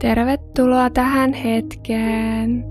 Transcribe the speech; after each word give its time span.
Tervetuloa 0.00 0.90
tähän 0.90 1.32
hetkeen. 1.32 2.64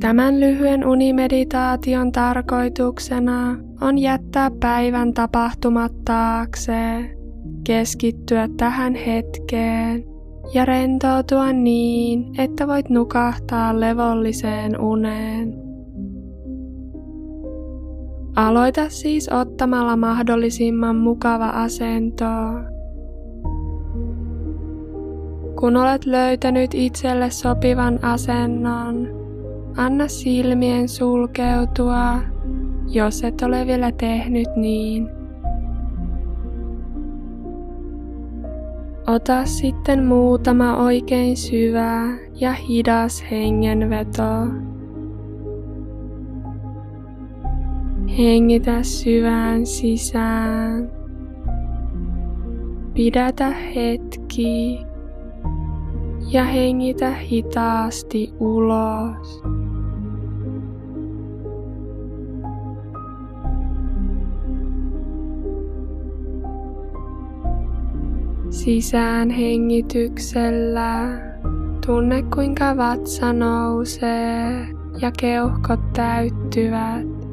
Tämän 0.00 0.40
lyhyen 0.40 0.86
unimeditaation 0.86 2.12
tarkoituksena 2.12 3.56
on 3.80 3.98
jättää 3.98 4.50
päivän 4.60 5.14
tapahtumat 5.14 5.92
taakse, 6.04 7.10
keskittyä 7.64 8.48
tähän 8.56 8.94
hetkeen 8.94 10.04
ja 10.54 10.64
rentoutua 10.64 11.52
niin, 11.52 12.40
että 12.40 12.66
voit 12.66 12.88
nukahtaa 12.88 13.80
levolliseen 13.80 14.80
uneen. 14.80 15.65
Aloita 18.36 18.88
siis 18.88 19.28
ottamalla 19.28 19.96
mahdollisimman 19.96 20.96
mukava 20.96 21.48
asento 21.48 22.24
kun 25.60 25.76
olet 25.76 26.06
löytänyt 26.06 26.74
itselle 26.74 27.30
sopivan 27.30 28.04
asennon, 28.04 29.08
anna 29.76 30.08
silmien 30.08 30.88
sulkeutua, 30.88 32.18
jos 32.88 33.24
et 33.24 33.42
ole 33.42 33.66
vielä 33.66 33.92
tehnyt 33.92 34.48
niin. 34.56 35.08
Ota 39.06 39.44
sitten 39.44 40.04
muutama 40.04 40.76
oikein 40.76 41.36
syvä 41.36 42.02
ja 42.40 42.52
hidas 42.52 43.24
hengenveto. 43.30 44.22
Hengitä 48.18 48.82
syvään 48.82 49.66
sisään. 49.66 50.90
Pidätä 52.94 53.50
hetki 53.50 54.78
ja 56.30 56.44
hengitä 56.44 57.14
hitaasti 57.14 58.32
ulos. 58.40 59.42
Sisään 68.50 69.30
hengityksellä 69.30 71.08
tunne 71.86 72.22
kuinka 72.34 72.76
vatsa 72.76 73.32
nousee 73.32 74.68
ja 75.02 75.12
keuhkot 75.20 75.92
täyttyvät. 75.92 77.25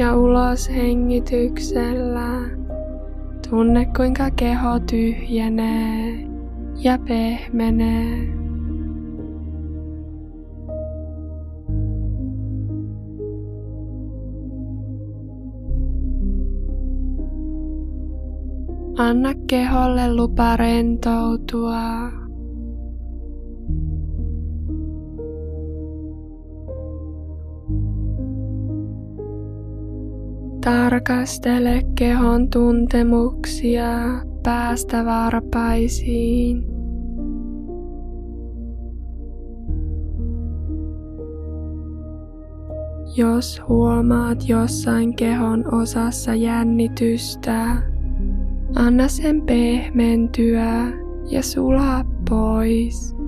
Ja 0.00 0.16
ulos 0.16 0.70
hengityksellä 0.70 2.28
tunne 3.50 3.86
kuinka 3.96 4.30
keho 4.30 4.78
tyhjenee 4.90 6.28
ja 6.74 6.98
pehmenee. 6.98 8.28
Anna 18.98 19.34
keholle 19.46 20.14
lupa 20.14 20.56
rentoutua. 20.56 21.80
Tarkastele 30.64 31.82
kehon 31.94 32.50
tuntemuksia 32.50 33.88
päästä 34.42 35.04
varpaisiin. 35.04 36.64
Jos 43.16 43.62
huomaat 43.68 44.48
jossain 44.48 45.16
kehon 45.16 45.74
osassa 45.74 46.34
jännitystä, 46.34 47.76
anna 48.74 49.08
sen 49.08 49.42
pehmentyä 49.42 50.92
ja 51.30 51.42
sulaa 51.42 52.04
pois. 52.30 53.19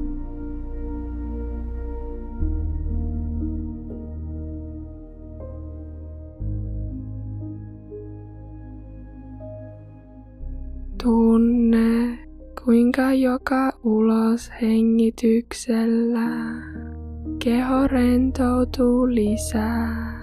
Tunne, 11.43 12.19
kuinka 12.65 13.13
joka 13.13 13.73
ulos 13.85 14.51
hengityksellä 14.63 16.29
keho 17.45 17.87
rentoutuu 17.87 19.09
lisää. 19.09 20.23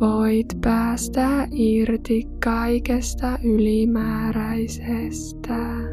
Voit 0.00 0.58
päästä 0.60 1.48
irti 1.52 2.24
kaikesta 2.44 3.38
ylimääräisestä. 3.44 5.87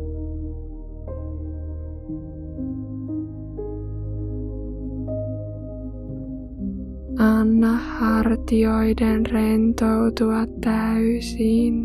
Anna 7.45 7.78
hartioiden 7.78 9.25
rentoutua 9.25 10.47
täysin. 10.61 11.75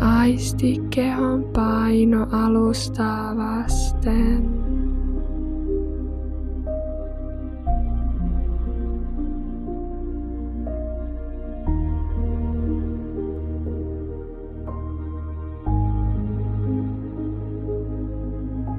Aisti 0.00 0.80
kehon 0.90 1.44
paino 1.44 2.26
alustaa 2.32 3.36
vasten. 3.36 4.73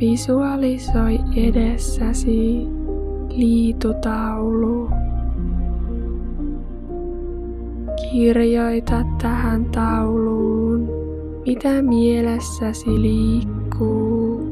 Visualisoi 0.05 1.19
edessäsi 1.35 2.67
liitutaulu. 3.29 4.89
Kirjoita 8.11 9.05
tähän 9.21 9.65
tauluun, 9.65 10.89
mitä 11.45 11.81
mielessäsi 11.81 13.01
liikkuu. 13.01 14.47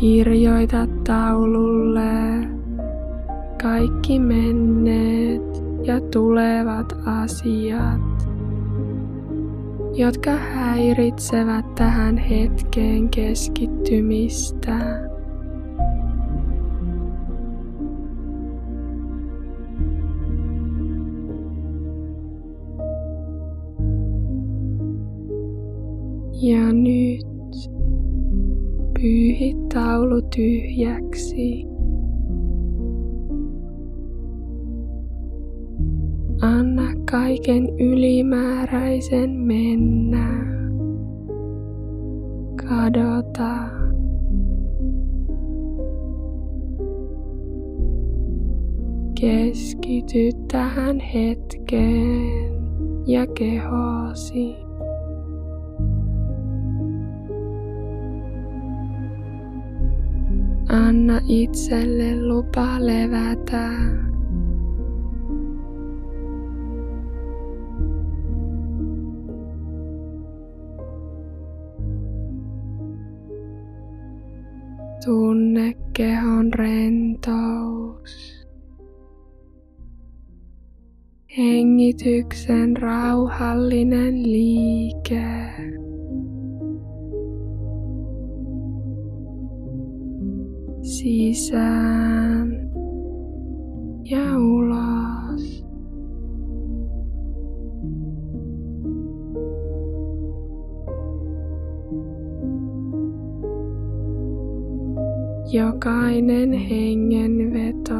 Kirjoita 0.00 0.86
taululle 1.06 2.48
kaikki 3.62 4.18
menneet 4.18 5.64
ja 5.82 6.00
tulevat 6.00 6.96
asiat 7.06 8.35
jotka 9.96 10.30
häiritsevät 10.30 11.74
tähän 11.74 12.18
hetkeen 12.18 13.08
keskittymistä. 13.08 14.78
Ja 26.42 26.72
nyt 26.72 27.26
pyyhi 29.00 29.54
taulu 29.74 30.22
tyhjäksi. 30.36 31.75
Kaiken 37.16 37.68
ylimääräisen 37.78 39.30
mennä. 39.30 40.28
Kadota. 42.68 43.56
Keskity 49.20 50.30
tähän 50.52 51.00
hetkeen 51.00 52.52
ja 53.06 53.26
kehosi. 53.26 54.56
Anna 60.68 61.20
itselle 61.28 62.28
lupa 62.28 62.66
levätä 62.78 63.70
Tunne 75.06 75.74
kehon 75.94 76.50
rentous. 76.50 78.14
Hengityksen 81.38 82.76
rauhallinen 82.76 84.22
liike. 84.32 85.26
Sisään 90.82 92.50
ja 94.04 94.38
ulos. 94.38 94.55
Jokainen 105.56 106.52
hengenveto 106.52 107.94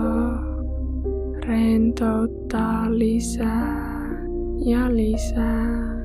rentouttaa 1.46 2.98
lisää 2.98 4.06
ja 4.64 4.96
lisää. 4.96 5.96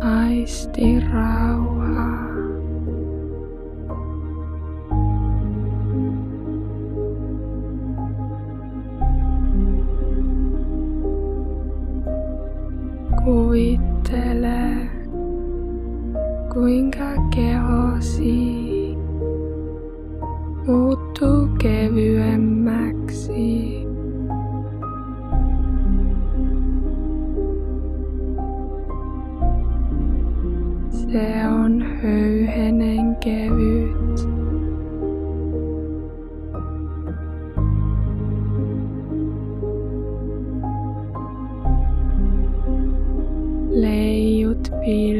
Aisti 0.00 1.00
rauhaa. 1.12 1.71
Kuvittele, 13.24 14.90
kuinka 16.52 17.14
kehosi 17.34 18.96
muuttuu 20.66 21.48
kevyemmäksi. 21.58 23.42
Se 30.90 31.46
on 31.46 31.82
höyhenen 32.02 33.16
kevyt. 33.16 34.01
tapi 44.82 45.14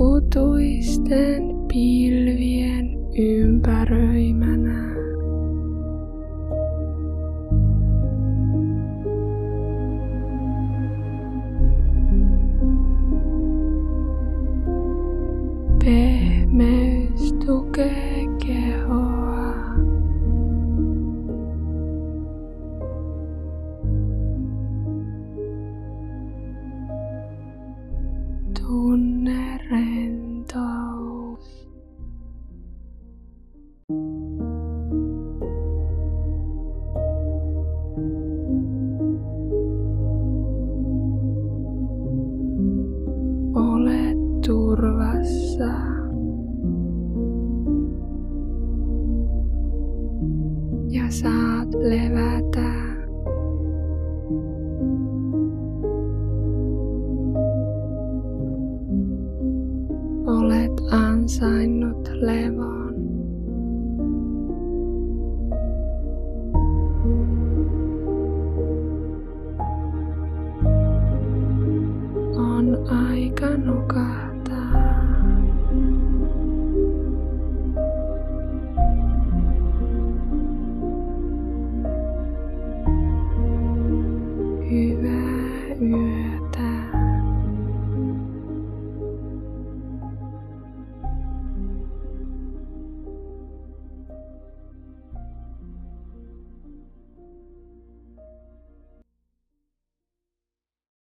Utuisten 0.00 1.42
pilvien 1.68 2.98
ympäröimänä. 3.16 4.94
Pehmeys 15.84 17.32
tukee 17.46 18.17
Ja 50.98 51.10
saat 51.10 51.68
levätä. 51.74 52.72
Olet 60.26 60.72
ansainnut 60.90 62.08
levon. 62.14 62.87